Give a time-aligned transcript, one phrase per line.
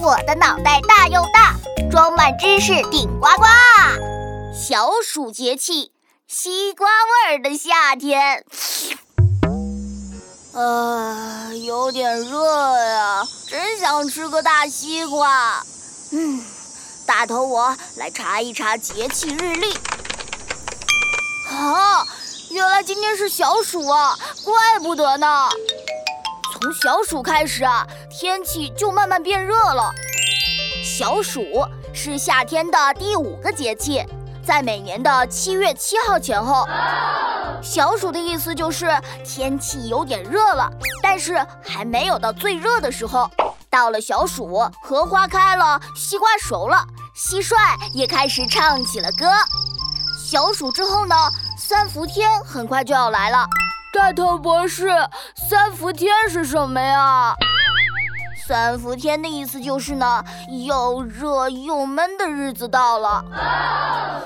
[0.00, 1.56] 我的脑袋大又大，
[1.90, 3.44] 装满知识顶呱呱。
[4.54, 5.90] 小暑节气，
[6.28, 8.44] 西瓜味儿的夏天。
[10.52, 15.64] 呃，有点热呀，真想吃个大西瓜。
[16.12, 16.44] 嗯，
[17.04, 19.74] 大头，我来查一查节气日历。
[21.50, 22.06] 啊，
[22.50, 25.48] 原来今天是小暑啊，怪不得呢。
[26.60, 27.86] 从小暑开始啊，
[28.20, 29.92] 天气就慢慢变热了。
[30.82, 31.40] 小暑
[31.94, 34.04] 是夏天的第五个节气，
[34.44, 36.66] 在每年的七月七号前后。
[37.62, 38.90] 小暑的意思就是
[39.24, 40.68] 天气有点热了，
[41.00, 43.30] 但是还没有到最热的时候。
[43.70, 46.84] 到了小暑，荷花开了，西瓜熟了，
[47.16, 47.54] 蟋蟀
[47.94, 49.30] 也开始唱起了歌。
[50.20, 51.14] 小暑之后呢，
[51.56, 53.46] 三伏天很快就要来了。
[53.92, 54.88] 大头博士，
[55.48, 57.36] 三伏天是什么呀？
[58.48, 60.24] 三伏天的意思就是呢，
[60.66, 63.22] 又热又闷的日子到了。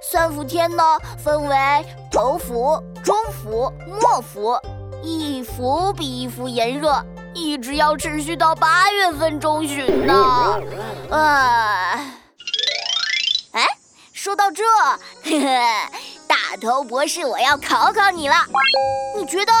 [0.00, 0.84] 三伏天呢，
[1.18, 1.56] 分为
[2.12, 4.56] 头伏、中伏、末伏，
[5.02, 10.60] 一伏比一伏炎热，一直要持续到八月份中旬呢。
[11.10, 12.12] 哎，
[13.50, 13.66] 哎，
[14.12, 14.62] 说到这，
[15.24, 15.58] 嘿嘿。
[16.28, 18.36] 大头博士，我要考考你了，
[19.16, 19.52] 你觉得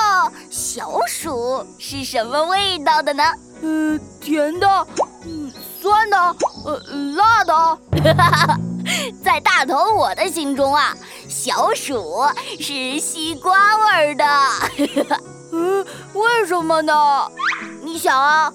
[0.48, 3.24] 小暑是什么味道的呢？
[3.64, 4.86] 呃，甜的，
[5.24, 6.18] 嗯，酸的，
[6.66, 6.82] 呃，
[7.16, 7.78] 辣的。
[9.24, 10.94] 在大头我的心中啊，
[11.30, 12.22] 小暑
[12.60, 14.24] 是西瓜味的。
[15.50, 17.26] 嗯， 为什么呢？
[17.82, 18.52] 你想啊。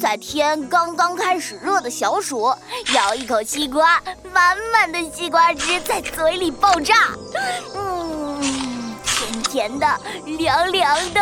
[0.00, 2.52] 在天刚刚开始热的小暑，
[2.92, 6.94] 咬一口西瓜，满满的西瓜汁在嘴里爆炸，
[7.76, 8.40] 嗯，
[9.04, 9.86] 甜甜的，
[10.24, 11.20] 凉凉的，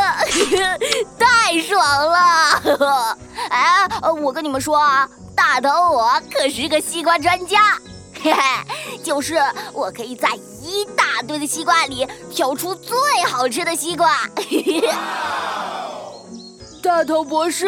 [1.19, 3.19] 太爽了！
[3.51, 3.87] 哎，
[4.23, 7.77] 我跟你们说啊，大头我可是个西瓜专家，
[8.23, 9.39] 嘿嘿，就是
[9.73, 10.29] 我可以在
[10.63, 14.09] 一大堆的西瓜里挑出最好吃的西瓜。
[16.83, 17.67] 大头博士，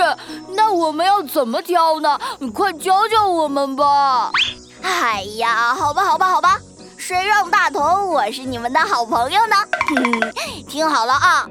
[0.49, 2.19] 那我们要怎么挑呢？
[2.39, 4.31] 你快教教我们吧！
[4.83, 6.59] 哎呀，好吧，好吧，好吧，
[6.97, 9.57] 谁让大头我是你们的好朋友呢？
[10.69, 11.47] 听好了啊，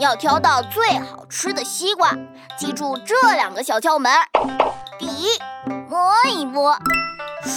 [0.00, 2.10] 要挑到最好吃的西瓜，
[2.56, 4.10] 记住这两个小窍门：
[4.98, 5.38] 第一，
[5.90, 6.74] 摸一摸。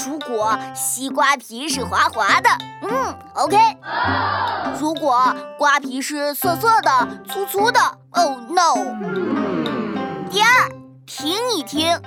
[0.06, 2.50] 如果西瓜皮是滑滑的，
[2.82, 3.58] 嗯，OK。
[4.78, 7.80] 如果瓜皮是涩涩的、粗粗的
[8.12, 8.76] ，Oh no。
[10.30, 10.70] 第二，
[11.06, 11.98] 听一听，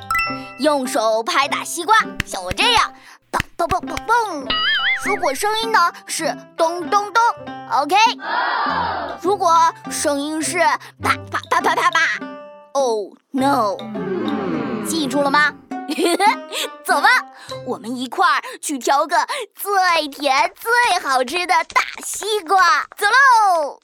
[0.58, 2.92] 用手拍打西瓜，像我这样，
[3.32, 4.46] 嘣嘣嘣嘣嘣。
[5.02, 7.22] 如果声音呢是咚咚咚
[7.70, 7.96] ，OK。
[9.20, 9.52] 如果
[9.90, 10.58] 声音是
[11.02, 12.00] 啪啪啪啪啪啪
[12.72, 13.76] ，Oh no。
[14.86, 15.52] 记住了吗？
[16.84, 17.08] 走吧，
[17.64, 19.16] 我们一块儿去挑个
[19.54, 22.58] 最甜最好吃的大西瓜。
[22.96, 23.80] 走喽！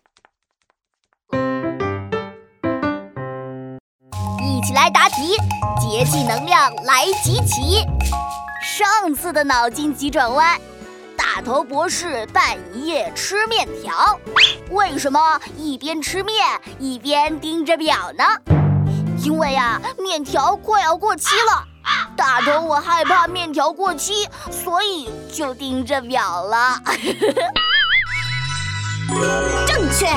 [4.41, 5.37] 一起来答题，
[5.81, 7.84] 节气能量来集齐。
[8.62, 10.60] 上次的脑筋急转弯，
[11.34, 14.20] 大头博士半夜吃面条，
[14.69, 16.37] 为什么一边吃面
[16.78, 18.25] 一边盯着表呢？
[19.25, 21.65] 因为呀，面条快要过期了。
[22.15, 26.78] 大头，我害怕面条过期，所以就盯着表了。
[29.66, 30.09] 正确。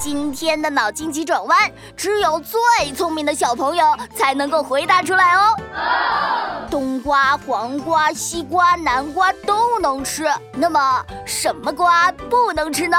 [0.00, 3.84] 今天的脑筋急转弯，只有最聪明的小朋友
[4.14, 5.54] 才能够回答出来哦。
[6.70, 10.24] 冬瓜、黄瓜、西瓜、南瓜都能吃，
[10.54, 12.96] 那么什么瓜不能吃呢？